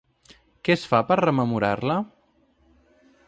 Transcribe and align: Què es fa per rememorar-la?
Què 0.67 0.73
es 0.75 0.85
fa 0.93 1.01
per 1.11 1.17
rememorar-la? 1.21 1.99